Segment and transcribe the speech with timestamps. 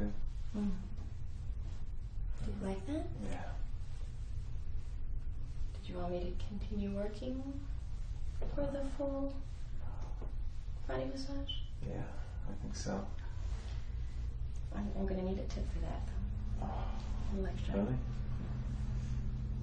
[0.00, 0.12] good.
[0.56, 0.70] Mm.
[2.44, 3.06] Do you like that?
[3.30, 3.42] Yeah.
[5.74, 7.42] Did you want me to continue working
[8.54, 9.34] for the full
[10.88, 11.52] body massage?
[11.86, 12.02] Yeah,
[12.48, 13.04] I think so.
[14.74, 16.02] I'm, I'm gonna need a tip for that.
[16.62, 17.74] Oh, extra.
[17.74, 17.94] really?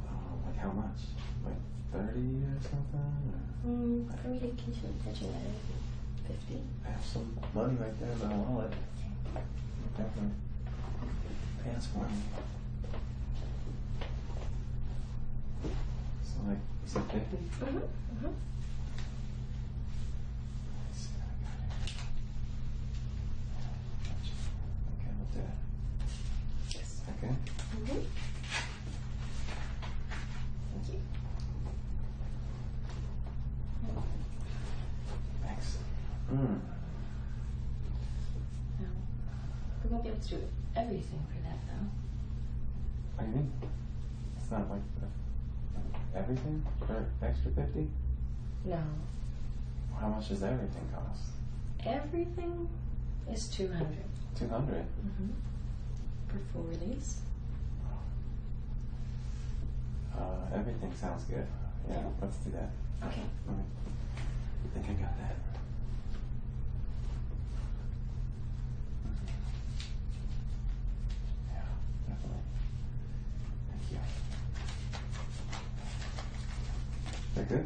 [0.03, 0.99] Oh, like how much?
[1.45, 1.55] Like
[1.91, 3.33] 30 or something?
[3.33, 6.61] Or Mm, for me to continue catching that at 50.
[6.85, 8.71] I have some money right there in my wallet.
[9.97, 10.31] Definitely.
[11.63, 12.17] Pants for me.
[16.23, 17.17] So like, you said 50?
[17.17, 17.77] Mm-hmm.
[17.77, 18.33] Mm-hmm.
[20.87, 21.55] Let's see what I got
[21.87, 21.97] here.
[24.93, 25.57] Okay, we'll do it.
[26.75, 27.01] Yes.
[27.17, 27.33] Okay.
[27.33, 28.01] Mm-hmm.
[30.73, 30.99] Thank you.
[35.43, 35.77] Thanks.
[36.31, 36.76] Mm.
[39.87, 40.41] We won't be able to do
[40.75, 41.87] everything for that, though.
[43.15, 43.51] What do you mean?
[44.37, 47.87] It's not like uh, everything for extra 50?
[48.65, 48.83] No.
[49.99, 51.21] How much does everything cost?
[51.85, 52.67] Everything
[53.31, 53.87] is 200
[54.37, 55.29] 200 Mm-hmm.
[56.27, 57.21] For full release.
[60.13, 60.19] Uh,
[60.53, 61.45] everything sounds good.
[61.89, 62.69] Yeah, let's do that.
[63.07, 63.21] Okay.
[63.47, 63.63] Let me,
[64.65, 65.35] I think I got that.
[71.53, 71.61] Yeah,
[72.07, 72.43] definitely.
[73.69, 73.99] Thank you.
[77.47, 77.65] Good?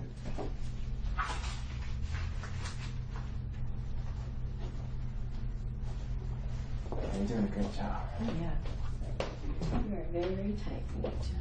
[6.92, 8.02] You're doing a great job.
[8.20, 8.56] Oh, yeah.
[9.72, 10.86] You are very, very tight.
[11.02, 11.34] Need to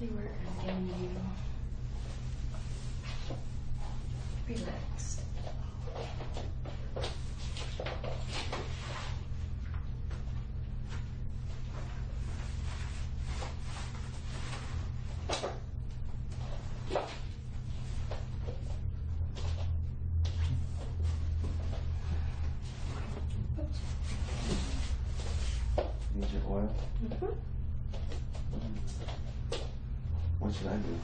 [0.00, 1.10] really work on getting you
[4.54, 5.22] relaxed.
[26.12, 26.68] Need your oil?
[26.68, 26.89] Mm-hmm.
[27.02, 27.26] Mm-hmm.
[30.38, 31.00] What should I do?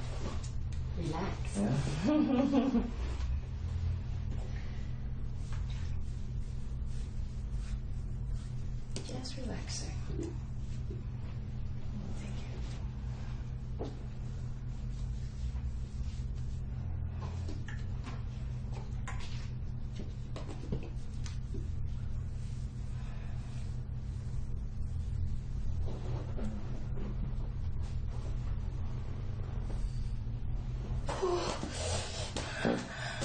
[0.99, 1.57] Relax.
[1.57, 1.73] Yeah?
[9.23, 9.97] Just relaxing.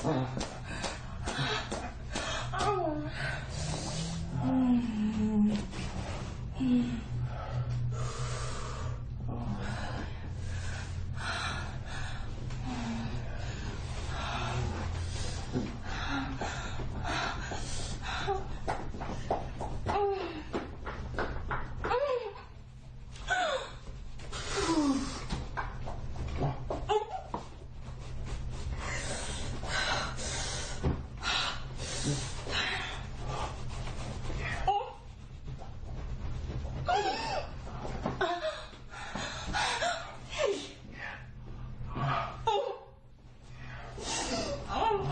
[0.03, 0.50] Oh.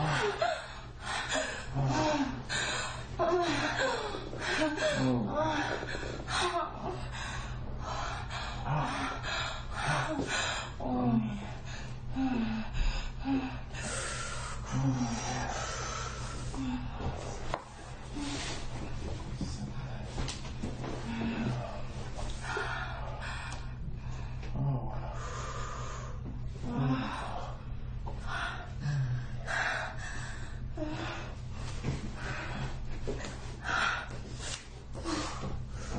[0.02, 0.49] Oh.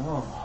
[0.03, 0.40] Oh.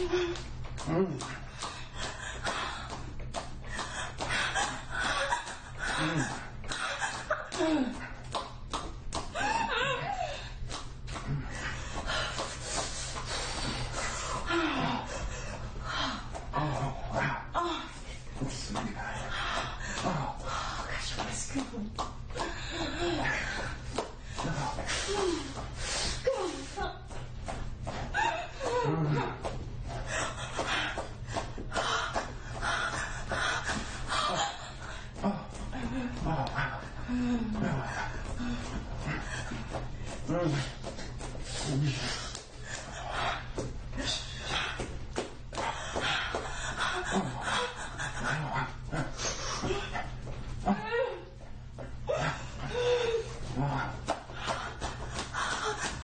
[0.00, 0.34] 음.
[0.88, 1.18] 음.
[20.02, 21.60] 아, 가슴 맛있게
[21.96, 22.19] 먹